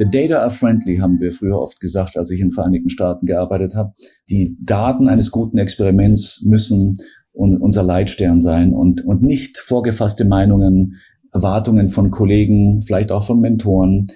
[0.00, 3.26] The data are friendly, haben wir früher oft gesagt, als ich in den Vereinigten Staaten
[3.26, 3.92] gearbeitet habe.
[4.30, 6.96] Die Daten eines guten Experiments müssen
[7.32, 10.96] unser Leitstern sein und, und nicht vorgefasste Meinungen,
[11.34, 14.06] Erwartungen von Kollegen, vielleicht auch von Mentoren,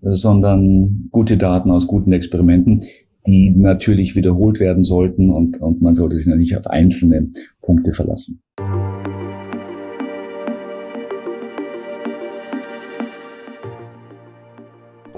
[0.00, 2.80] sondern gute Daten aus guten Experimenten,
[3.26, 7.28] die natürlich wiederholt werden sollten und, und man sollte sich nicht auf einzelne
[7.60, 8.40] Punkte verlassen.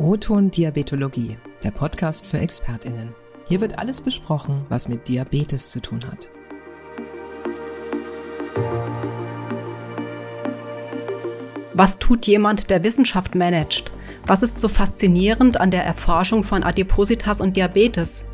[0.06, 3.12] O-Ton Diabetologie, der Podcast für ExpertInnen.
[3.48, 6.30] Hier wird alles besprochen, was mit Diabetes zu tun hat.
[11.74, 13.90] Was tut jemand, der Wissenschaft managt?
[14.28, 18.26] Was ist so faszinierend an der Erforschung von Adipositas und Diabetes?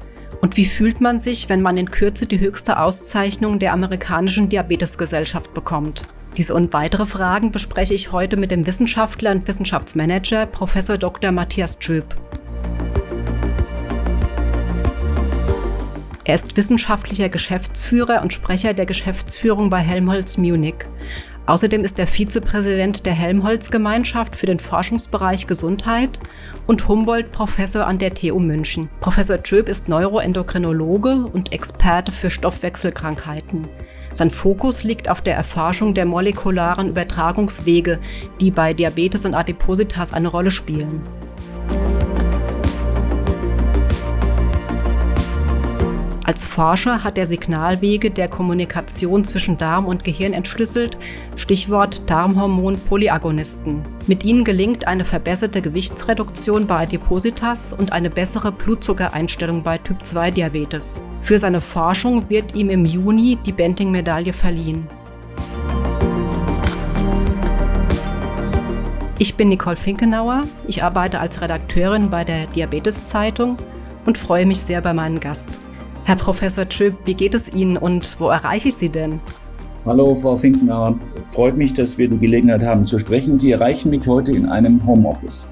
[0.42, 5.54] Und wie fühlt man sich, wenn man in Kürze die höchste Auszeichnung der amerikanischen Diabetesgesellschaft
[5.54, 6.06] bekommt?
[6.36, 10.74] Diese und weitere Fragen bespreche ich heute mit dem Wissenschaftler und Wissenschaftsmanager Prof.
[10.98, 11.30] Dr.
[11.30, 12.16] Matthias Tschöp.
[16.24, 20.86] Er ist wissenschaftlicher Geschäftsführer und Sprecher der Geschäftsführung bei Helmholtz Munich.
[21.44, 26.20] Außerdem ist er Vizepräsident der Helmholtz-Gemeinschaft für den Forschungsbereich Gesundheit
[26.68, 28.88] und Humboldt-Professor an der TU München.
[29.00, 33.68] Professor Tschöp ist Neuroendokrinologe und Experte für Stoffwechselkrankheiten.
[34.12, 37.98] Sein Fokus liegt auf der Erforschung der molekularen Übertragungswege,
[38.40, 41.00] die bei Diabetes und Adipositas eine Rolle spielen.
[46.24, 50.96] Als Forscher hat er Signalwege der Kommunikation zwischen Darm und Gehirn entschlüsselt,
[51.34, 53.82] Stichwort Darmhormon Polyagonisten.
[54.06, 61.00] Mit ihnen gelingt eine verbesserte Gewichtsreduktion bei Adipositas und eine bessere Blutzuckereinstellung bei Typ-2-Diabetes.
[61.22, 64.86] Für seine Forschung wird ihm im Juni die Benting-Medaille verliehen.
[69.18, 70.44] Ich bin Nicole Finkenauer.
[70.68, 73.56] Ich arbeite als Redakteurin bei der Diabetes-Zeitung
[74.04, 75.58] und freue mich sehr bei meinem Gast.
[76.04, 79.20] Herr Professor Tripp, wie geht es Ihnen und wo erreiche ich Sie denn?
[79.86, 80.98] Hallo, Frau Finkenauer.
[81.22, 83.38] Freut mich, dass wir die Gelegenheit haben zu sprechen.
[83.38, 85.46] Sie erreichen mich heute in einem Homeoffice.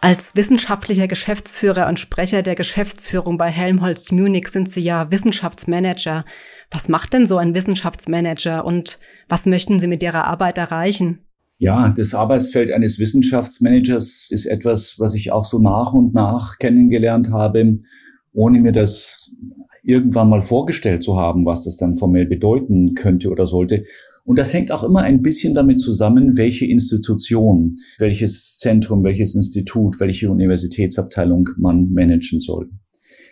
[0.00, 6.24] Als wissenschaftlicher Geschäftsführer und Sprecher der Geschäftsführung bei Helmholtz Munich sind Sie ja Wissenschaftsmanager.
[6.70, 8.98] Was macht denn so ein Wissenschaftsmanager und
[9.28, 11.20] was möchten Sie mit Ihrer Arbeit erreichen?
[11.58, 17.30] Ja, das Arbeitsfeld eines Wissenschaftsmanagers ist etwas, was ich auch so nach und nach kennengelernt
[17.30, 17.78] habe,
[18.34, 19.30] ohne mir das
[19.82, 23.84] irgendwann mal vorgestellt zu haben, was das dann formell bedeuten könnte oder sollte.
[24.26, 30.00] Und das hängt auch immer ein bisschen damit zusammen, welche Institution, welches Zentrum, welches Institut,
[30.00, 32.68] welche Universitätsabteilung man managen soll.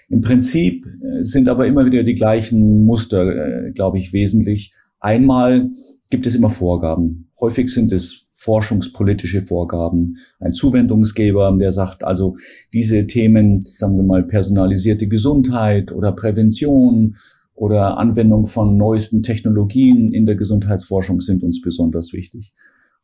[0.09, 4.73] Im Prinzip äh, sind aber immer wieder die gleichen Muster, äh, glaube ich, wesentlich.
[5.01, 5.69] Einmal
[6.11, 7.29] gibt es immer Vorgaben.
[7.41, 10.17] Häufig sind es forschungspolitische Vorgaben.
[10.39, 12.37] Ein Zuwendungsgeber, der sagt, also
[12.73, 17.17] diese Themen, sagen wir mal, personalisierte Gesundheit oder Prävention
[17.55, 22.53] oder Anwendung von neuesten Technologien in der Gesundheitsforschung sind uns besonders wichtig.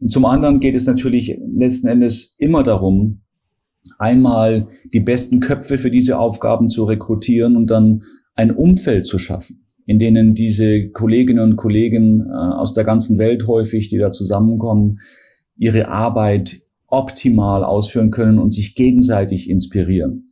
[0.00, 3.21] Und zum anderen geht es natürlich letzten Endes immer darum,
[3.99, 8.03] einmal die besten Köpfe für diese Aufgaben zu rekrutieren und dann
[8.34, 13.47] ein Umfeld zu schaffen, in denen diese Kolleginnen und Kollegen äh, aus der ganzen Welt
[13.47, 15.00] häufig, die da zusammenkommen,
[15.56, 20.27] ihre Arbeit optimal ausführen können und sich gegenseitig inspirieren.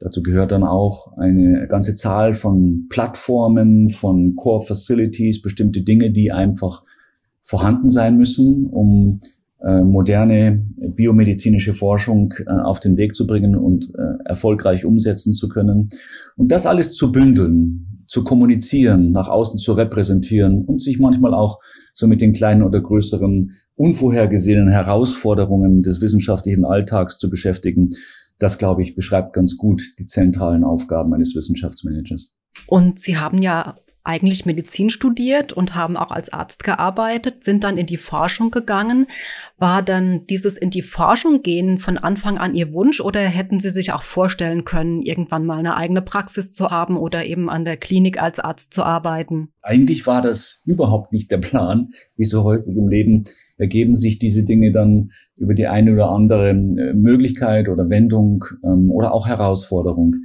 [0.00, 6.30] Dazu gehört dann auch eine ganze Zahl von Plattformen, von Core Facilities, bestimmte Dinge, die
[6.30, 6.84] einfach
[7.42, 9.20] vorhanden sein müssen, um
[9.60, 15.48] äh, moderne biomedizinische Forschung äh, auf den Weg zu bringen und äh, erfolgreich umsetzen zu
[15.48, 15.88] können.
[16.36, 21.58] Und das alles zu bündeln, zu kommunizieren, nach außen zu repräsentieren und sich manchmal auch
[21.92, 27.90] so mit den kleinen oder größeren unvorhergesehenen Herausforderungen des wissenschaftlichen Alltags zu beschäftigen,
[28.38, 32.36] das, glaube ich, beschreibt ganz gut die zentralen Aufgaben eines Wissenschaftsmanagers.
[32.66, 33.76] Und Sie haben ja
[34.08, 39.06] eigentlich Medizin studiert und haben auch als Arzt gearbeitet, sind dann in die Forschung gegangen.
[39.58, 43.70] War dann dieses in die Forschung gehen von Anfang an Ihr Wunsch oder hätten Sie
[43.70, 47.76] sich auch vorstellen können, irgendwann mal eine eigene Praxis zu haben oder eben an der
[47.76, 49.50] Klinik als Arzt zu arbeiten?
[49.62, 51.92] Eigentlich war das überhaupt nicht der Plan.
[52.16, 53.24] Wie so häufig im Leben
[53.58, 58.90] ergeben sich diese Dinge dann über die eine oder andere äh, Möglichkeit oder Wendung ähm,
[58.90, 60.16] oder auch Herausforderung.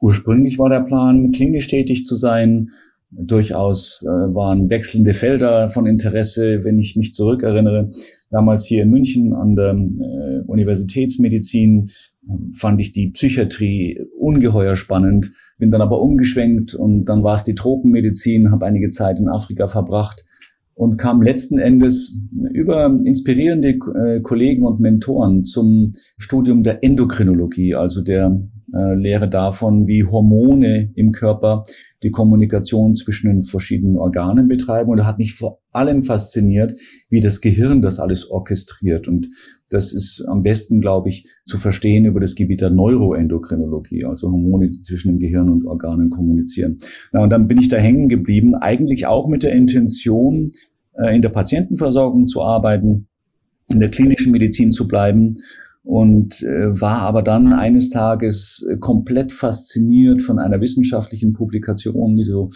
[0.00, 2.70] Ursprünglich war der Plan, klinisch tätig zu sein,
[3.12, 7.90] durchaus äh, waren wechselnde Felder von Interesse, wenn ich mich zurückerinnere.
[8.30, 11.90] Damals hier in München an der äh, Universitätsmedizin
[12.54, 17.54] fand ich die Psychiatrie ungeheuer spannend, bin dann aber umgeschwenkt und dann war es die
[17.54, 20.24] Tropenmedizin, habe einige Zeit in Afrika verbracht
[20.74, 22.18] und kam letzten Endes
[22.52, 28.40] über inspirierende äh, Kollegen und Mentoren zum Studium der Endokrinologie, also der
[28.74, 31.64] äh, Lehre davon, wie Hormone im Körper
[32.02, 34.90] die Kommunikation zwischen den verschiedenen Organen betreiben.
[34.90, 36.74] Und da hat mich vor allem fasziniert,
[37.08, 39.08] wie das Gehirn das alles orchestriert.
[39.08, 39.28] Und
[39.70, 44.70] das ist am besten, glaube ich, zu verstehen über das Gebiet der Neuroendokrinologie, also Hormone,
[44.70, 46.78] die zwischen dem Gehirn und Organen kommunizieren.
[47.12, 50.52] Na, und dann bin ich da hängen geblieben, eigentlich auch mit der Intention,
[50.94, 53.06] äh, in der Patientenversorgung zu arbeiten,
[53.72, 55.38] in der klinischen Medizin zu bleiben
[55.84, 62.24] und äh, war aber dann eines Tages äh, komplett fasziniert von einer wissenschaftlichen Publikation, die
[62.24, 62.50] so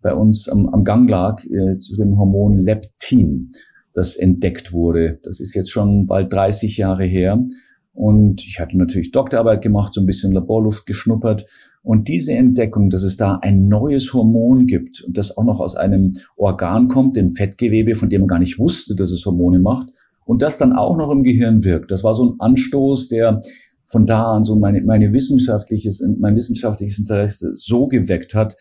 [0.00, 3.52] bei uns am, am Gang lag, äh, zu dem Hormon Leptin,
[3.92, 5.18] das entdeckt wurde.
[5.22, 7.44] Das ist jetzt schon bald 30 Jahre her.
[7.92, 11.44] Und ich hatte natürlich Doktorarbeit gemacht, so ein bisschen Laborluft geschnuppert.
[11.82, 15.76] Und diese Entdeckung, dass es da ein neues Hormon gibt und das auch noch aus
[15.76, 19.88] einem Organ kommt, dem Fettgewebe, von dem man gar nicht wusste, dass es Hormone macht,
[20.30, 21.90] und das dann auch noch im Gehirn wirkt.
[21.90, 23.40] Das war so ein Anstoß, der
[23.86, 28.56] von da an so meine, meine wissenschaftliches, mein wissenschaftliches Interesse so geweckt hat,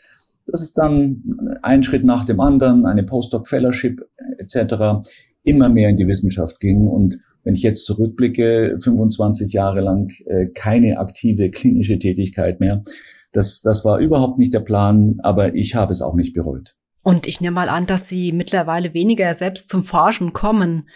[0.48, 4.02] dass es dann einen Schritt nach dem anderen, eine Postdoc Fellowship
[4.40, 5.08] etc.
[5.44, 10.48] immer mehr in die Wissenschaft ging und wenn ich jetzt zurückblicke, 25 Jahre lang äh,
[10.48, 12.84] keine aktive klinische Tätigkeit mehr.
[13.32, 16.76] Das, das war überhaupt nicht der Plan, aber ich habe es auch nicht bereut.
[17.04, 20.90] Und ich nehme mal an, dass Sie mittlerweile weniger selbst zum Forschen kommen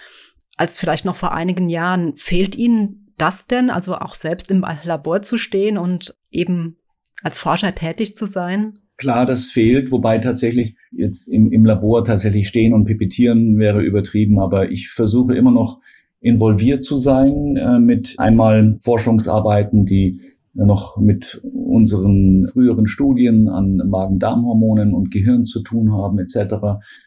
[0.57, 2.15] als vielleicht noch vor einigen Jahren.
[2.15, 6.77] Fehlt Ihnen das denn, also auch selbst im Labor zu stehen und eben
[7.21, 8.79] als Forscher tätig zu sein?
[8.97, 14.39] Klar, das fehlt, wobei tatsächlich jetzt im, im Labor tatsächlich stehen und pipettieren wäre übertrieben,
[14.39, 15.79] aber ich versuche immer noch
[16.21, 20.21] involviert zu sein äh, mit einmal Forschungsarbeiten, die
[20.53, 26.55] noch mit unseren früheren Studien an Magen-Darm-Hormonen und Gehirn zu tun haben etc.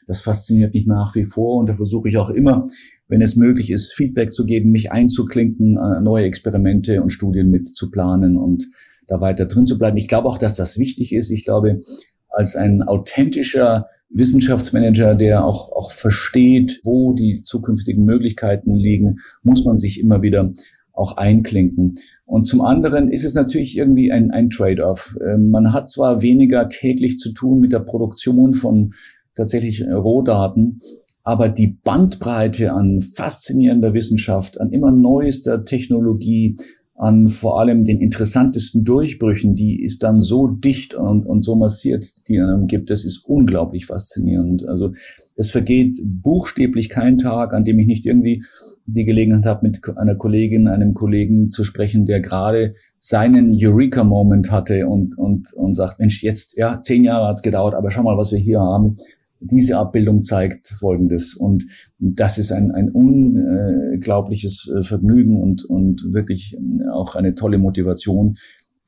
[0.09, 2.67] Das fasziniert mich nach wie vor und da versuche ich auch immer,
[3.09, 7.69] wenn es möglich ist, Feedback zu geben, mich einzuklinken, äh, neue Experimente und Studien mit
[7.69, 8.69] zu planen und
[9.07, 9.97] da weiter drin zu bleiben.
[9.97, 11.31] Ich glaube auch, dass das wichtig ist.
[11.31, 11.81] Ich glaube,
[12.29, 19.79] als ein authentischer Wissenschaftsmanager, der auch, auch versteht, wo die zukünftigen Möglichkeiten liegen, muss man
[19.79, 20.53] sich immer wieder
[20.93, 21.93] auch einklinken.
[22.25, 25.17] Und zum anderen ist es natürlich irgendwie ein, ein Trade-off.
[25.27, 28.95] Ähm, man hat zwar weniger täglich zu tun mit der Produktion von
[29.35, 30.81] tatsächlich Rohdaten,
[31.27, 36.55] aber die Bandbreite an faszinierender Wissenschaft, an immer neuester Technologie,
[36.95, 42.29] an vor allem den interessantesten Durchbrüchen, die ist dann so dicht und, und so massiert,
[42.29, 42.91] die einem gibt.
[42.91, 44.69] Das ist unglaublich faszinierend.
[44.69, 44.93] Also
[45.35, 48.45] es vergeht buchstäblich kein Tag, an dem ich nicht irgendwie
[48.87, 54.87] die Gelegenheit habe, mit einer Kollegin, einem Kollegen zu sprechen, der gerade seinen Eureka-Moment hatte
[54.87, 58.31] und, und, und sagt, Mensch, jetzt, ja, zehn Jahre hat's gedauert, aber schau mal, was
[58.31, 58.99] wir hier haben.
[59.41, 61.35] Diese Abbildung zeigt Folgendes.
[61.35, 61.65] Und
[61.99, 66.57] das ist ein, ein unglaubliches äh, Vergnügen und, und wirklich
[66.93, 68.37] auch eine tolle Motivation.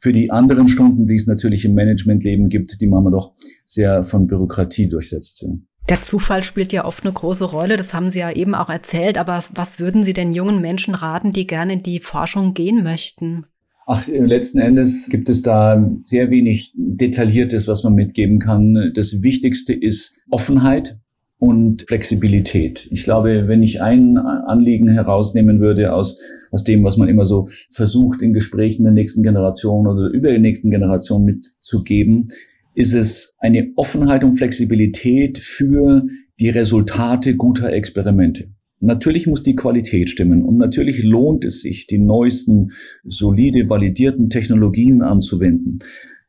[0.01, 3.33] Für die anderen Stunden, die es natürlich im Managementleben gibt, die man doch
[3.65, 5.67] sehr von Bürokratie durchsetzt sind.
[5.89, 9.17] Der Zufall spielt ja oft eine große Rolle, das haben Sie ja eben auch erzählt,
[9.17, 13.47] aber was würden Sie denn jungen Menschen raten, die gerne in die Forschung gehen möchten?
[13.91, 18.93] Ach, letzten Endes gibt es da sehr wenig Detailliertes, was man mitgeben kann.
[18.95, 20.99] Das Wichtigste ist Offenheit
[21.39, 22.87] und Flexibilität.
[22.91, 27.49] Ich glaube, wenn ich ein Anliegen herausnehmen würde aus, aus dem, was man immer so
[27.71, 32.29] versucht, in Gesprächen der nächsten Generation oder über die nächsten Generation mitzugeben,
[32.75, 36.03] ist es eine Offenheit und Flexibilität für
[36.41, 38.51] die Resultate guter Experimente.
[38.81, 42.71] Natürlich muss die Qualität stimmen und natürlich lohnt es sich, die neuesten,
[43.05, 45.79] solide, validierten Technologien anzuwenden.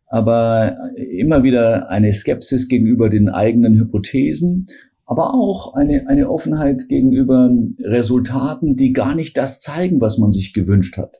[0.07, 4.65] Aber immer wieder eine Skepsis gegenüber den eigenen Hypothesen,
[5.05, 10.53] aber auch eine, eine Offenheit gegenüber Resultaten, die gar nicht das zeigen, was man sich
[10.53, 11.19] gewünscht hat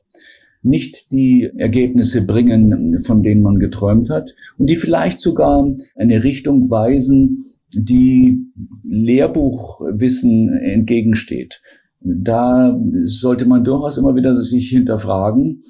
[0.62, 6.70] nicht die Ergebnisse bringen, von denen man geträumt hat und die vielleicht sogar eine Richtung
[6.70, 8.38] weisen, die
[8.84, 11.60] Lehrbuchwissen entgegensteht.
[12.00, 15.62] Da sollte man durchaus immer wieder sich hinterfragen,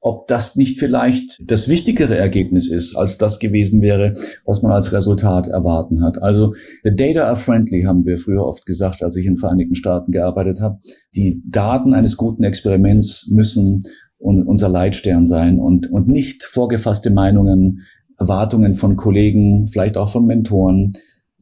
[0.00, 4.12] ob das nicht vielleicht das wichtigere Ergebnis ist, als das gewesen wäre,
[4.44, 6.22] was man als Resultat erwarten hat.
[6.22, 9.74] Also the data are friendly, haben wir früher oft gesagt, als ich in den Vereinigten
[9.74, 10.78] Staaten gearbeitet habe.
[11.16, 13.82] Die Daten eines guten Experiments müssen
[14.18, 17.80] unser Leitstern sein und, und nicht vorgefasste Meinungen
[18.18, 20.94] Erwartungen von Kollegen, vielleicht auch von Mentoren,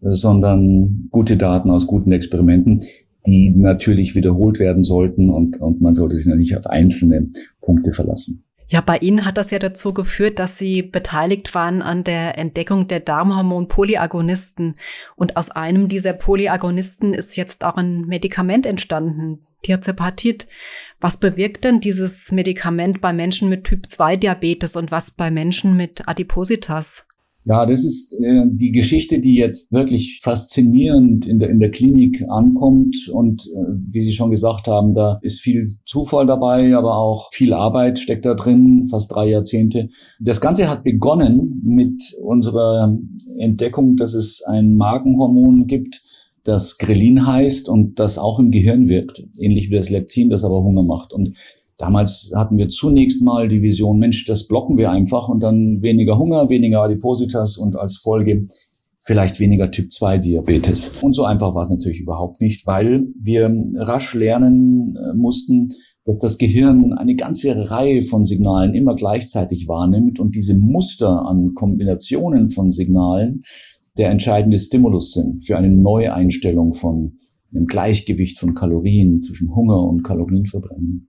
[0.02, 2.80] sondern gute Daten aus guten Experimenten,
[3.26, 7.28] die natürlich wiederholt werden sollten und, und man sollte sich nicht auf einzelne
[7.60, 8.44] Punkte verlassen.
[8.72, 12.88] Ja, bei Ihnen hat das ja dazu geführt, dass Sie beteiligt waren an der Entdeckung
[12.88, 14.76] der Darmhormon-Polyagonisten.
[15.14, 20.48] Und aus einem dieser Polyagonisten ist jetzt auch ein Medikament entstanden, Diazepatit.
[21.00, 27.06] Was bewirkt denn dieses Medikament bei Menschen mit Typ-2-Diabetes und was bei Menschen mit Adipositas?
[27.44, 32.24] Ja, das ist äh, die Geschichte, die jetzt wirklich faszinierend in der, in der Klinik
[32.28, 33.08] ankommt.
[33.12, 37.52] Und äh, wie Sie schon gesagt haben, da ist viel Zufall dabei, aber auch viel
[37.52, 39.88] Arbeit steckt da drin, fast drei Jahrzehnte.
[40.20, 42.96] Das Ganze hat begonnen mit unserer
[43.38, 46.00] Entdeckung, dass es ein Magenhormon gibt,
[46.44, 50.62] das Grelin heißt und das auch im Gehirn wirkt, ähnlich wie das Leptin, das aber
[50.62, 51.12] Hunger macht.
[51.12, 51.36] Und
[51.82, 56.16] Damals hatten wir zunächst mal die Vision, Mensch, das blocken wir einfach und dann weniger
[56.16, 58.46] Hunger, weniger Adipositas und als Folge
[59.00, 60.98] vielleicht weniger Typ-2-Diabetes.
[61.02, 65.70] Und so einfach war es natürlich überhaupt nicht, weil wir rasch lernen äh, mussten,
[66.04, 71.54] dass das Gehirn eine ganze Reihe von Signalen immer gleichzeitig wahrnimmt und diese Muster an
[71.56, 73.42] Kombinationen von Signalen
[73.98, 77.18] der entscheidende Stimulus sind für eine Neueinstellung von
[77.52, 81.08] einem Gleichgewicht von Kalorien zwischen Hunger und Kalorienverbrennung.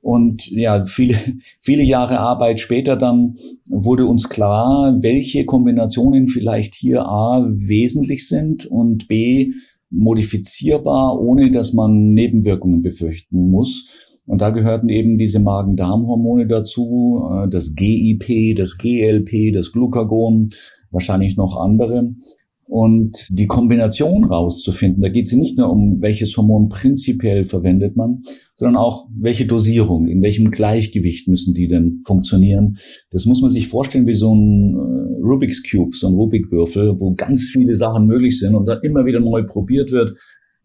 [0.00, 1.16] Und ja, viele,
[1.60, 3.34] viele Jahre Arbeit später dann
[3.66, 9.52] wurde uns klar, welche Kombinationen vielleicht hier A wesentlich sind und B
[9.90, 14.20] modifizierbar, ohne dass man Nebenwirkungen befürchten muss.
[14.24, 20.50] Und da gehörten eben diese Magen-Darm-Hormone dazu, äh, das GIP, das GLP, das Glucagon,
[20.90, 22.14] wahrscheinlich noch andere
[22.70, 25.02] und die Kombination rauszufinden.
[25.02, 28.22] Da geht es nicht nur um, welches Hormon prinzipiell verwendet man,
[28.54, 32.78] sondern auch, welche Dosierung, in welchem Gleichgewicht müssen die denn funktionieren.
[33.10, 37.12] Das muss man sich vorstellen wie so ein äh, Rubik's Cube, so ein Rubik-Würfel, wo
[37.14, 40.14] ganz viele Sachen möglich sind und da immer wieder neu probiert wird,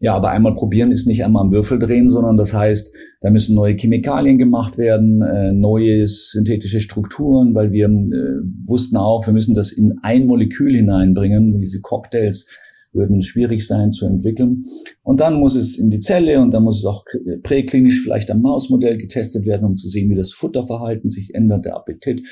[0.06, 3.56] ja, aber einmal probieren ist nicht einmal am Würfel drehen, sondern das heißt, da müssen
[3.56, 9.56] neue Chemikalien gemacht werden, äh, neue synthetische Strukturen, weil wir äh, wussten auch, wir müssen
[9.56, 11.58] das in ein Molekül hineinbringen.
[11.58, 12.48] Diese Cocktails
[12.92, 14.66] würden schwierig sein zu entwickeln.
[15.02, 17.04] Und dann muss es in die Zelle und dann muss es auch
[17.42, 21.74] präklinisch vielleicht am Mausmodell getestet werden, um zu sehen, wie das Futterverhalten sich ändert, der
[21.74, 22.28] Appetit.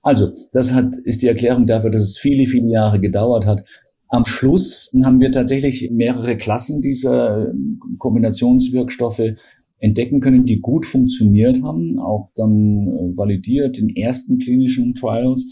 [0.00, 3.64] Also, das hat, ist die Erklärung dafür, dass es viele, viele Jahre gedauert hat,
[4.08, 7.52] am Schluss haben wir tatsächlich mehrere Klassen dieser
[7.98, 9.34] Kombinationswirkstoffe
[9.80, 15.46] entdecken können, die gut funktioniert haben, auch dann äh, validiert in ersten klinischen Trials,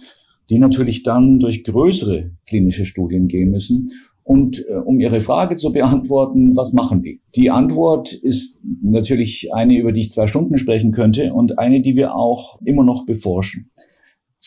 [0.51, 3.89] die natürlich dann durch größere klinische Studien gehen müssen.
[4.25, 7.21] Und äh, um Ihre Frage zu beantworten, was machen die?
[7.37, 11.95] Die Antwort ist natürlich eine, über die ich zwei Stunden sprechen könnte und eine, die
[11.95, 13.71] wir auch immer noch beforschen.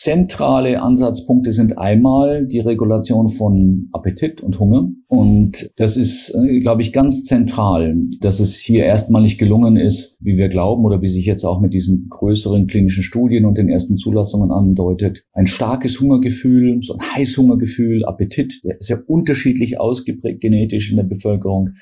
[0.00, 4.90] Zentrale Ansatzpunkte sind einmal die Regulation von Appetit und Hunger.
[5.08, 10.38] Und das ist, äh, glaube ich, ganz zentral, dass es hier erstmalig gelungen ist, wie
[10.38, 13.98] wir glauben oder wie sich jetzt auch mit diesen größeren klinischen Studien und den ersten
[13.98, 20.90] Zulassungen andeutet, ein starkes Hungergefühl, so ein Heißhungergefühl, Appetit, der ist ja unterschiedlich ausgeprägt genetisch
[20.90, 21.74] in der Bevölkerung,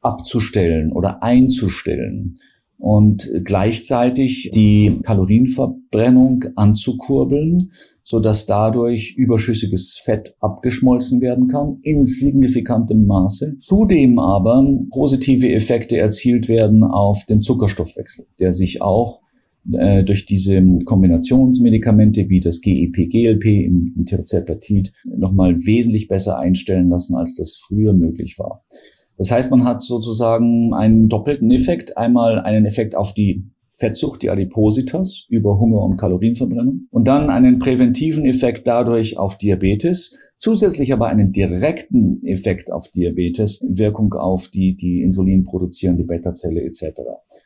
[0.00, 2.36] abzustellen oder einzustellen
[2.80, 7.72] und gleichzeitig die Kalorienverbrennung anzukurbeln,
[8.02, 13.58] so dass dadurch überschüssiges Fett abgeschmolzen werden kann in signifikantem Maße.
[13.58, 19.20] Zudem aber positive Effekte erzielt werden auf den Zuckerstoffwechsel, der sich auch
[19.72, 26.88] äh, durch diese Kombinationsmedikamente wie das GEP, GLP im, im Tirzepatid nochmal wesentlich besser einstellen
[26.88, 28.64] lassen, als das früher möglich war.
[29.20, 31.98] Das heißt, man hat sozusagen einen doppelten Effekt.
[31.98, 37.58] Einmal einen Effekt auf die Fettsucht, die Adipositas über Hunger und Kalorienverbrennung und dann einen
[37.58, 44.74] präventiven Effekt dadurch auf Diabetes, zusätzlich aber einen direkten Effekt auf Diabetes, Wirkung auf die,
[44.74, 47.02] die Insulin produzierende Beta-Zelle etc.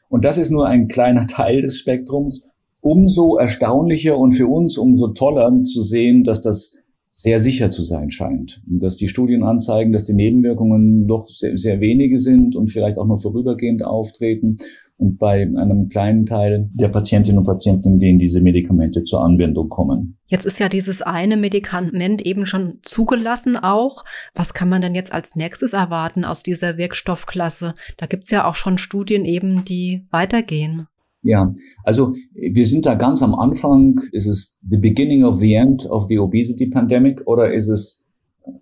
[0.09, 2.45] Und das ist nur ein kleiner Teil des Spektrums.
[2.83, 6.77] Umso erstaunlicher und für uns umso toller zu sehen, dass das
[7.17, 8.61] sehr sicher zu sein scheint.
[8.69, 12.99] Und dass die Studien anzeigen, dass die Nebenwirkungen doch sehr, sehr wenige sind und vielleicht
[12.99, 14.57] auch nur vorübergehend auftreten.
[14.97, 20.19] Und bei einem kleinen Teil der Patientinnen und Patienten, denen diese Medikamente zur Anwendung kommen.
[20.27, 24.05] Jetzt ist ja dieses eine Medikament eben schon zugelassen auch.
[24.35, 27.75] Was kann man denn jetzt als nächstes erwarten aus dieser Wirkstoffklasse?
[27.97, 30.89] Da gibt's ja auch schon Studien eben, die weitergehen.
[31.25, 31.55] Ja,
[31.85, 33.99] also wir sind da ganz am Anfang.
[34.13, 38.05] Ist es the beginning of the end of the obesity pandemic oder ist es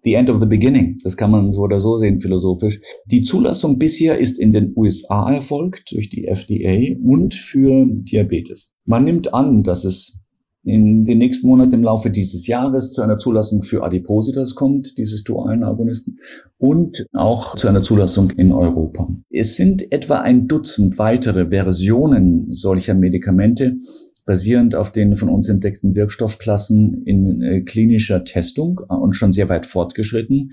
[0.05, 0.99] the end of the beginning?
[1.03, 2.81] Das kann man so oder so sehen philosophisch.
[3.07, 8.75] Die Zulassung bisher ist in den USA erfolgt durch die FDA und für Diabetes.
[8.85, 10.22] Man nimmt an, dass es
[10.65, 15.25] in den nächsten Monaten im Laufe dieses Jahres zu einer Zulassung für Adipositas kommt, dieses
[15.25, 16.19] dualen Agonisten,
[16.59, 19.09] und auch zu einer Zulassung in Europa.
[19.31, 23.77] Es sind etwa ein Dutzend weitere Versionen solcher Medikamente,
[24.25, 29.67] basierend auf den von uns entdeckten Wirkstoffklassen in äh, klinischer Testung und schon sehr weit
[29.67, 30.53] fortgeschritten.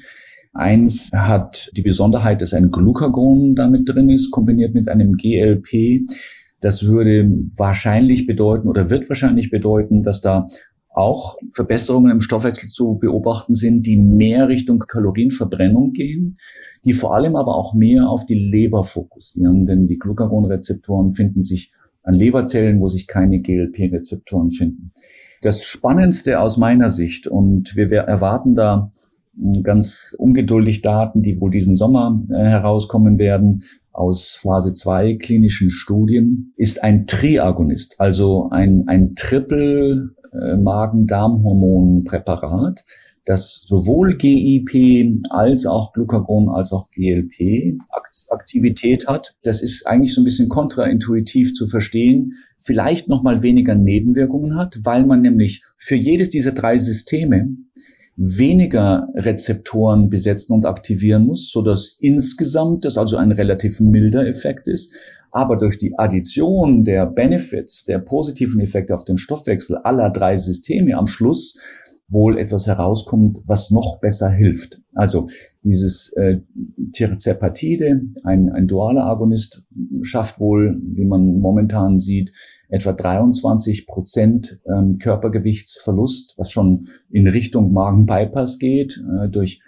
[0.54, 6.10] Eins hat die Besonderheit, dass ein Glucagon damit drin ist, kombiniert mit einem GLP.
[6.62, 10.48] Das würde wahrscheinlich bedeuten oder wird wahrscheinlich bedeuten, dass da
[10.90, 16.38] auch Verbesserungen im Stoffwechsel zu beobachten sind, die mehr Richtung Kalorienverbrennung gehen,
[16.84, 21.72] die vor allem aber auch mehr auf die Leber fokussieren, denn die Glucagon-Rezeptoren finden sich
[22.04, 24.92] an Leberzellen, wo sich keine GLP-Rezeptoren finden.
[25.42, 28.92] Das Spannendste aus meiner Sicht, und wir erwarten da
[29.64, 36.54] ganz ungeduldig Daten, die wohl diesen Sommer äh, herauskommen werden, aus Phase 2 klinischen Studien,
[36.56, 42.86] ist ein Triagonist, also ein, ein Triple äh, Magen-Darm-Hormon-Präparat,
[43.26, 47.78] das sowohl GIP als auch Glucagon als auch GLP
[48.30, 49.36] Aktivität hat.
[49.44, 54.80] Das ist eigentlich so ein bisschen kontraintuitiv zu verstehen, vielleicht noch mal weniger Nebenwirkungen hat,
[54.84, 57.50] weil man nämlich für jedes dieser drei Systeme
[58.22, 64.68] weniger Rezeptoren besetzen und aktivieren muss, so dass insgesamt das also ein relativ milder Effekt
[64.68, 64.94] ist.
[65.32, 70.98] Aber durch die Addition der Benefits, der positiven Effekte auf den Stoffwechsel aller drei Systeme
[70.98, 71.58] am Schluss
[72.10, 74.82] wohl etwas herauskommt, was noch besser hilft.
[74.96, 75.30] Also
[75.64, 76.40] dieses äh,
[76.92, 79.66] Tirzepatide, ein, ein dualer Agonist,
[80.02, 82.34] schafft wohl, wie man momentan sieht,
[82.68, 89.62] etwa 23 Prozent ähm, Körpergewichtsverlust, was schon in Richtung Magen-Bypass geht, äh, durch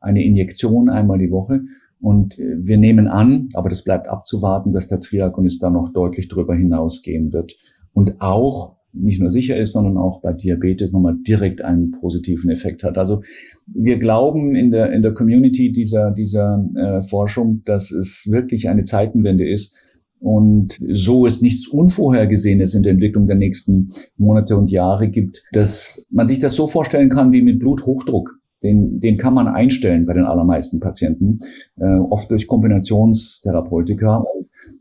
[0.00, 1.62] eine Injektion einmal die Woche.
[2.00, 6.28] Und äh, wir nehmen an, aber das bleibt abzuwarten, dass der Triagonist da noch deutlich
[6.28, 7.56] drüber hinausgehen wird.
[7.92, 12.84] Und auch nicht nur sicher ist, sondern auch bei Diabetes nochmal direkt einen positiven Effekt
[12.84, 12.96] hat.
[12.96, 13.22] Also
[13.66, 18.84] wir glauben in der, in der Community dieser, dieser äh, Forschung, dass es wirklich eine
[18.84, 19.76] Zeitenwende ist
[20.20, 26.06] und so es nichts Unvorhergesehenes in der Entwicklung der nächsten Monate und Jahre gibt, dass
[26.10, 28.38] man sich das so vorstellen kann wie mit Bluthochdruck.
[28.62, 31.40] Den, den kann man einstellen bei den allermeisten Patienten,
[31.76, 34.24] äh, oft durch Kombinationstherapeutika.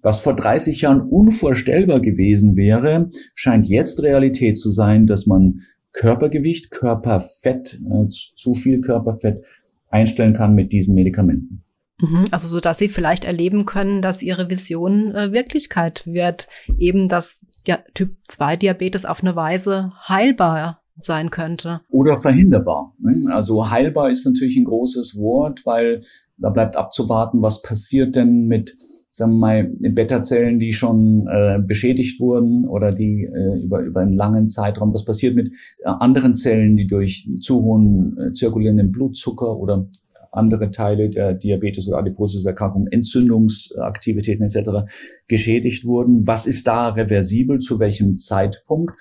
[0.04, 5.62] Was vor 30 Jahren unvorstellbar gewesen wäre, scheint jetzt Realität zu sein, dass man
[5.94, 9.44] Körpergewicht, Körperfett, äh, zu viel Körperfett
[9.90, 11.64] einstellen kann mit diesen Medikamenten.
[12.02, 17.08] Mhm, also so, dass sie vielleicht erleben können, dass ihre Vision äh, Wirklichkeit wird, eben
[17.08, 21.80] dass ja, Typ 2 Diabetes auf eine Weise heilbar sein könnte.
[21.90, 22.94] Oder verhinderbar.
[23.00, 23.34] Ne?
[23.34, 26.02] Also heilbar ist natürlich ein großes Wort, weil
[26.38, 28.76] da bleibt abzuwarten, was passiert denn mit
[29.16, 34.14] sagen wir mal, Beta-Zellen, die schon äh, beschädigt wurden oder die äh, über, über einen
[34.14, 39.56] langen Zeitraum, was passiert mit äh, anderen Zellen, die durch zu hohen äh, zirkulierenden Blutzucker
[39.56, 39.88] oder
[40.32, 44.92] andere Teile der Diabetes- oder Adipositas-Erkrankung, Entzündungsaktivitäten etc.
[45.28, 46.26] geschädigt wurden.
[46.26, 48.94] Was ist da reversibel, zu welchem Zeitpunkt?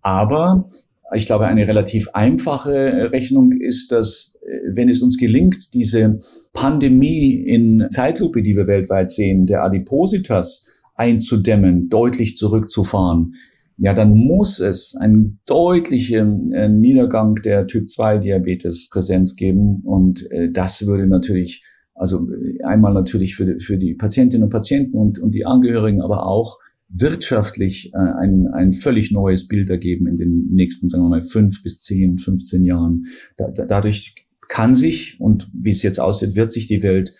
[0.00, 0.70] Aber
[1.14, 6.18] ich glaube, eine relativ einfache Rechnung ist, dass äh, wenn es uns gelingt, diese
[6.52, 13.34] Pandemie in Zeitlupe, die wir weltweit sehen, der Adipositas einzudämmen, deutlich zurückzufahren,
[13.80, 19.82] ja, dann muss es einen deutlichen äh, Niedergang der Typ-2-Diabetes-Präsenz geben.
[19.84, 21.62] Und äh, das würde natürlich,
[21.94, 22.26] also
[22.64, 26.58] einmal natürlich für, für die Patientinnen und Patienten und, und die Angehörigen, aber auch
[26.88, 31.62] wirtschaftlich äh, ein, ein völlig neues Bild ergeben in den nächsten, sagen wir mal, fünf
[31.62, 33.06] bis zehn, 15 Jahren.
[33.36, 34.14] Da, da, dadurch
[34.48, 37.12] kann sich, und wie es jetzt aussieht, wird sich die Welt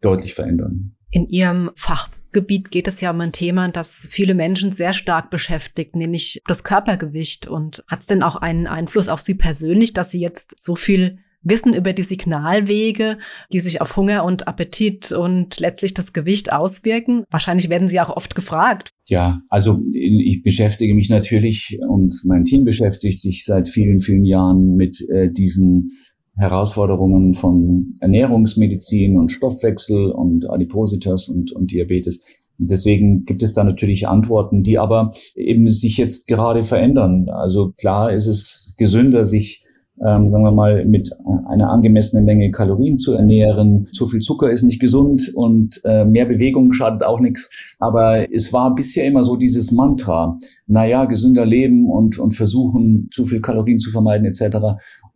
[0.00, 0.96] deutlich verändern.
[1.10, 5.96] In Ihrem Fachgebiet geht es ja um ein Thema, das viele Menschen sehr stark beschäftigt,
[5.96, 7.46] nämlich das Körpergewicht.
[7.46, 11.18] Und hat es denn auch einen Einfluss auf Sie persönlich, dass Sie jetzt so viel
[11.44, 13.18] Wissen über die Signalwege,
[13.52, 17.24] die sich auf Hunger und Appetit und letztlich das Gewicht auswirken.
[17.30, 18.90] Wahrscheinlich werden Sie auch oft gefragt.
[19.08, 24.76] Ja, also ich beschäftige mich natürlich und mein Team beschäftigt sich seit vielen, vielen Jahren
[24.76, 25.92] mit äh, diesen
[26.36, 32.20] Herausforderungen von Ernährungsmedizin und Stoffwechsel und Adipositas und, und Diabetes.
[32.58, 37.28] Deswegen gibt es da natürlich Antworten, die aber eben sich jetzt gerade verändern.
[37.28, 39.63] Also klar ist es gesünder, sich
[40.00, 41.10] ähm, sagen wir mal, mit
[41.46, 43.88] einer angemessenen Menge Kalorien zu ernähren.
[43.92, 47.48] Zu viel Zucker ist nicht gesund und äh, mehr Bewegung schadet auch nichts.
[47.78, 53.24] Aber es war bisher immer so dieses Mantra, naja, gesünder leben und, und versuchen, zu
[53.24, 54.56] viel Kalorien zu vermeiden etc.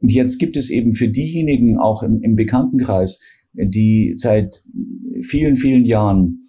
[0.00, 3.20] Und jetzt gibt es eben für diejenigen auch im, im Bekanntenkreis,
[3.54, 4.62] die seit
[5.22, 6.44] vielen, vielen Jahren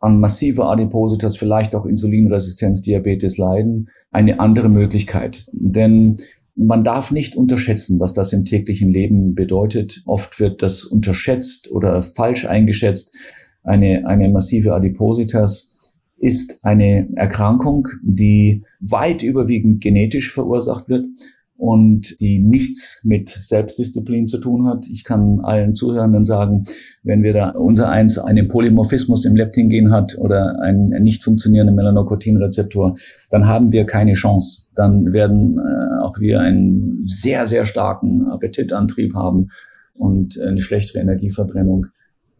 [0.00, 5.46] an massiver Adipositas, vielleicht auch Insulinresistenz, Diabetes leiden, eine andere Möglichkeit.
[5.52, 6.18] Denn
[6.56, 10.02] man darf nicht unterschätzen, was das im täglichen Leben bedeutet.
[10.06, 13.16] Oft wird das unterschätzt oder falsch eingeschätzt.
[13.62, 21.06] Eine, eine massive Adipositas ist eine Erkrankung, die weit überwiegend genetisch verursacht wird
[21.56, 24.86] und die nichts mit Selbstdisziplin zu tun hat.
[24.90, 26.64] Ich kann allen Zuhörenden sagen,
[27.02, 32.96] wenn wir da unser eins einen Polymorphismus im Leptin-Gen hat oder einen nicht funktionierenden Melanocortin-Rezeptor,
[33.30, 34.66] dann haben wir keine Chance.
[34.74, 39.48] Dann werden äh, auch wir einen sehr, sehr starken Appetitantrieb haben
[39.94, 41.86] und eine schlechtere Energieverbrennung.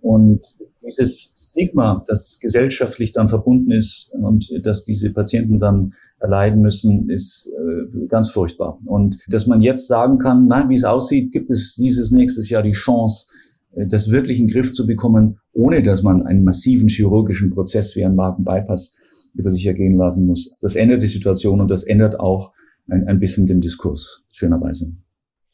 [0.00, 0.42] Und
[0.86, 7.48] dieses Stigma, das gesellschaftlich dann verbunden ist und dass diese Patienten dann erleiden müssen, ist
[7.48, 8.78] äh, ganz furchtbar.
[8.84, 12.62] Und dass man jetzt sagen kann, nein, wie es aussieht, gibt es dieses nächstes Jahr
[12.62, 13.26] die Chance,
[13.74, 17.96] äh, das wirklich in den Griff zu bekommen, ohne dass man einen massiven chirurgischen Prozess
[17.96, 18.96] wie einen Magenbypass
[19.34, 20.54] über sich ergehen lassen muss.
[20.60, 22.52] Das ändert die Situation und das ändert auch
[22.88, 24.92] ein, ein bisschen den Diskurs, schönerweise.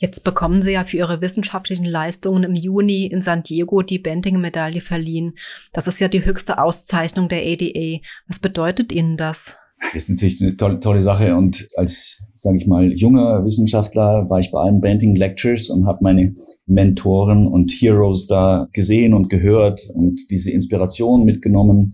[0.01, 4.81] Jetzt bekommen Sie ja für Ihre wissenschaftlichen Leistungen im Juni in San Diego die Benting-Medaille
[4.81, 5.35] verliehen.
[5.75, 8.01] Das ist ja die höchste Auszeichnung der ADA.
[8.27, 9.57] Was bedeutet Ihnen das?
[9.93, 11.37] Das ist natürlich eine tolle, tolle Sache.
[11.37, 15.99] Und als, sage ich mal, junger Wissenschaftler war ich bei allen Banting Lectures und habe
[16.01, 16.35] meine
[16.65, 21.93] Mentoren und Heroes da gesehen und gehört und diese Inspiration mitgenommen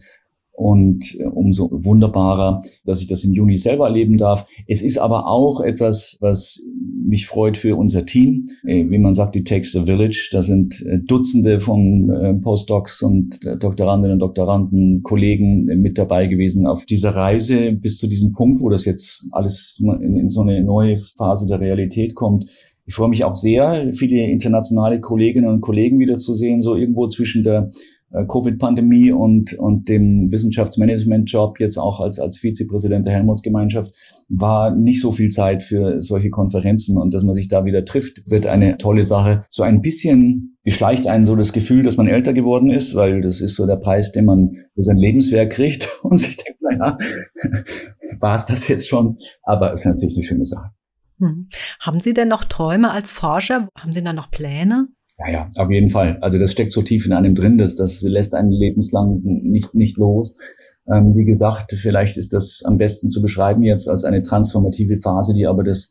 [0.57, 4.47] und äh, umso wunderbarer, dass ich das im Juni selber erleben darf.
[4.67, 6.63] Es ist aber auch etwas, was
[7.07, 8.47] mich freut für unser Team.
[8.65, 10.31] Äh, wie man sagt, it takes a village.
[10.33, 16.87] Da sind äh, Dutzende von Postdocs und Doktorandinnen und Doktoranden, Kollegen mit dabei gewesen auf
[16.87, 21.47] dieser Reise bis zu diesem Punkt, wo das jetzt alles in so eine neue Phase
[21.47, 22.51] der Realität kommt.
[22.87, 27.71] Ich freue mich auch sehr, viele internationale Kolleginnen und Kollegen wiederzusehen, so irgendwo zwischen der
[28.25, 33.95] Covid-Pandemie und, und dem Wissenschaftsmanagement-Job jetzt auch als, als Vizepräsident der Helmholtz-Gemeinschaft
[34.29, 38.29] war nicht so viel Zeit für solche Konferenzen und dass man sich da wieder trifft,
[38.31, 39.45] wird eine tolle Sache.
[39.51, 43.41] So ein bisschen beschleicht einen so das Gefühl, dass man älter geworden ist, weil das
[43.41, 46.99] ist so der Preis, den man für sein Lebenswerk kriegt und sich denkt, naja,
[48.21, 49.19] war es das jetzt schon?
[49.43, 50.71] Aber es ist natürlich eine schöne Sache.
[51.19, 51.49] Hm.
[51.81, 53.69] Haben Sie denn noch Träume als Forscher?
[53.79, 54.89] Haben Sie da noch Pläne?
[55.19, 56.19] Ja, ja, auf jeden Fall.
[56.21, 59.97] Also das steckt so tief in einem drin, dass das lässt einen lebenslang nicht, nicht
[59.97, 60.37] los.
[60.93, 65.33] Ähm, wie gesagt, vielleicht ist das am besten zu beschreiben jetzt als eine transformative Phase,
[65.33, 65.91] die aber das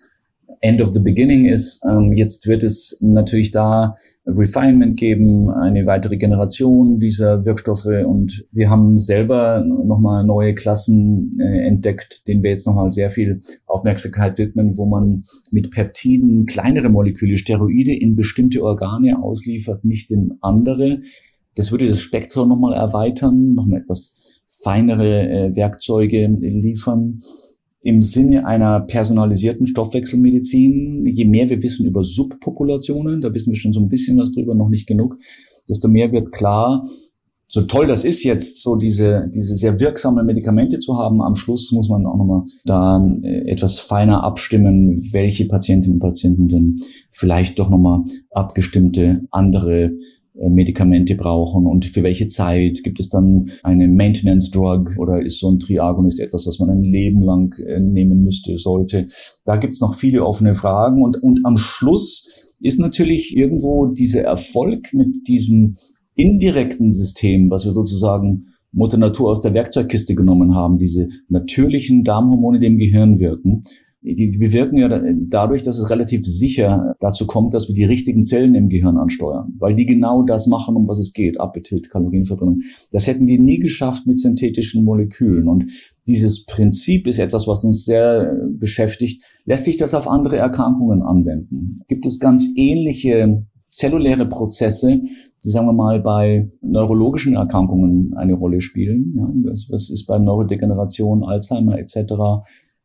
[0.66, 1.86] End of the Beginning ist.
[1.88, 8.72] Ähm, jetzt wird es natürlich da Refinement geben, eine weitere Generation dieser Wirkstoffe und wir
[8.72, 14.76] haben selber nochmal neue Klassen äh, entdeckt, denen wir jetzt nochmal sehr viel Aufmerksamkeit widmen,
[14.76, 21.02] wo man mit Peptiden kleinere Moleküle, Steroide in bestimmte Organe ausliefert, nicht in andere.
[21.54, 24.16] Das würde das Spektrum nochmal erweitern, nochmal etwas
[24.64, 27.22] feinere äh, Werkzeuge liefern
[27.86, 33.74] im Sinne einer personalisierten Stoffwechselmedizin, je mehr wir wissen über Subpopulationen, da wissen wir schon
[33.74, 35.18] so ein bisschen was drüber, noch nicht genug,
[35.70, 36.84] desto mehr wird klar,
[37.48, 41.72] so toll das ist jetzt, so diese, diese sehr wirksamen Medikamente zu haben, am Schluss
[41.72, 46.78] muss man auch nochmal da äh, etwas feiner abstimmen, welche Patientinnen und Patienten denn
[47.12, 49.92] vielleicht doch nochmal abgestimmte andere
[50.38, 55.50] Medikamente brauchen und für welche Zeit gibt es dann eine Maintenance Drug oder ist so
[55.50, 59.08] ein Triagonist etwas, was man ein Leben lang äh, nehmen müsste, sollte.
[59.46, 62.30] Da gibt es noch viele offene Fragen und, und am Schluss
[62.62, 65.76] ist natürlich irgendwo dieser Erfolg mit diesem
[66.16, 72.60] indirekten System, was wir sozusagen Mutter Natur aus der Werkzeugkiste genommen haben, diese natürlichen Darmhormone,
[72.60, 73.64] die im Gehirn wirken,
[74.06, 78.24] die, die bewirken ja dadurch, dass es relativ sicher dazu kommt, dass wir die richtigen
[78.24, 82.62] Zellen im Gehirn ansteuern, weil die genau das machen, um was es geht, Appetit, Kalorienverbrennung.
[82.92, 85.48] Das hätten wir nie geschafft mit synthetischen Molekülen.
[85.48, 85.66] Und
[86.08, 89.24] dieses Prinzip ist etwas, was uns sehr beschäftigt.
[89.46, 91.82] Lässt sich das auf andere Erkrankungen anwenden?
[91.88, 95.02] Gibt es ganz ähnliche zelluläre Prozesse,
[95.44, 99.14] die, sagen wir mal, bei neurologischen Erkrankungen eine Rolle spielen.
[99.16, 102.14] Ja, was, was ist bei Neurodegeneration, Alzheimer etc.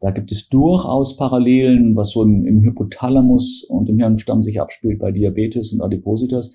[0.01, 4.99] Da gibt es durchaus Parallelen, was so im, im Hypothalamus und im Hirnstamm sich abspielt
[4.99, 6.55] bei Diabetes und Adipositas,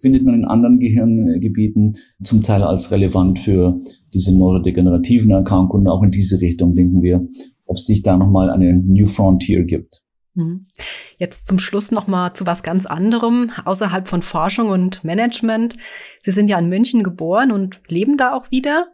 [0.00, 3.78] findet man in anderen Gehirngebieten zum Teil als relevant für
[4.12, 5.88] diese neurodegenerativen Erkrankungen.
[5.88, 7.26] Auch in diese Richtung denken wir,
[7.64, 10.02] ob es sich da nochmal eine New Frontier gibt.
[10.34, 10.64] Mhm.
[11.18, 15.76] Jetzt zum Schluss noch mal zu was ganz anderem außerhalb von Forschung und Management.
[16.20, 18.88] Sie sind ja in München geboren und leben da auch wieder.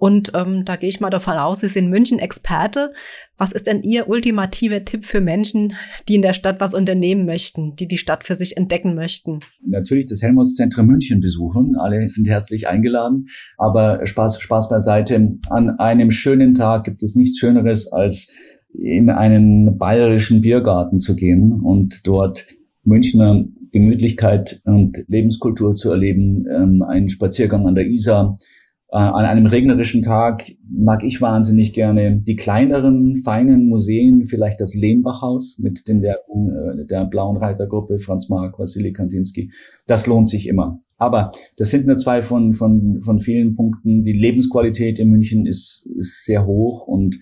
[0.00, 2.94] Und ähm, da gehe ich mal davon aus, Sie sind München Experte.
[3.36, 5.74] Was ist denn Ihr ultimativer Tipp für Menschen,
[6.08, 9.40] die in der Stadt was unternehmen möchten, die die Stadt für sich entdecken möchten?
[9.62, 11.76] Natürlich das Helmholtz-Zentrum München besuchen.
[11.76, 13.26] Alle sind herzlich eingeladen.
[13.58, 15.36] Aber Spaß, Spaß beiseite.
[15.50, 18.32] An einem schönen Tag gibt es nichts Schöneres, als
[18.72, 22.46] in einen bayerischen Biergarten zu gehen und dort
[22.84, 28.38] Münchner Gemütlichkeit und Lebenskultur zu erleben, ähm, einen Spaziergang an der Isar,
[28.96, 35.58] an einem regnerischen Tag mag ich wahnsinnig gerne die kleineren, feinen Museen, vielleicht das Lehmbachhaus
[35.60, 39.50] mit den Werken äh, der Blauen Reitergruppe, Franz Mark, Wassily Kandinsky.
[39.86, 40.80] Das lohnt sich immer.
[40.98, 44.04] Aber das sind nur zwei von, von, von vielen Punkten.
[44.04, 47.18] Die Lebensqualität in München ist, ist sehr hoch und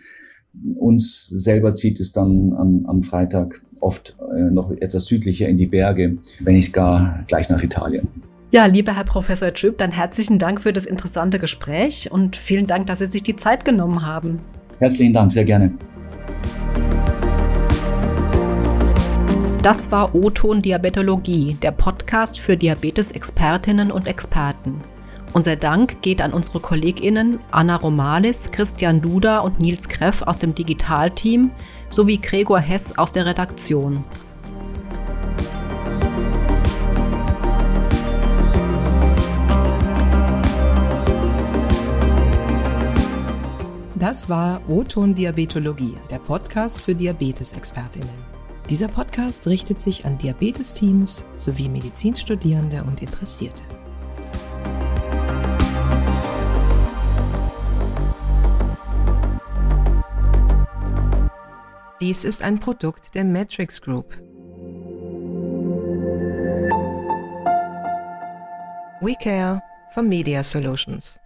[0.74, 5.66] uns selber zieht es dann am, am Freitag oft äh, noch etwas südlicher in die
[5.66, 8.08] Berge, wenn nicht gar gleich nach Italien.
[8.50, 12.86] Ja, lieber Herr Professor Tripp, dann herzlichen Dank für das interessante Gespräch und vielen Dank,
[12.86, 14.40] dass Sie sich die Zeit genommen haben.
[14.78, 15.74] Herzlichen Dank, sehr gerne.
[19.62, 24.80] Das war O-Ton Diabetologie, der Podcast für Diabetes-Expertinnen und Experten.
[25.34, 30.54] Unser Dank geht an unsere KollegInnen Anna Romalis, Christian Duda und Nils Kreff aus dem
[30.54, 31.50] Digitalteam
[31.90, 34.04] sowie Gregor Hess aus der Redaktion.
[43.98, 48.08] Das war O-Ton Diabetologie, der Podcast für Diabetesexpertinnen.
[48.70, 53.64] Dieser Podcast richtet sich an Diabetesteams sowie Medizinstudierende und Interessierte.
[62.00, 64.12] Dies ist ein Produkt der Matrix Group.
[69.00, 69.60] We care
[69.92, 71.18] for Media Solutions.